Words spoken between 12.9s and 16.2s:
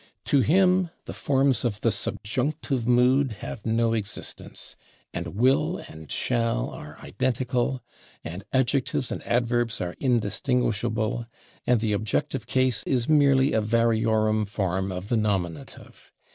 merely a variorum form of the nominative.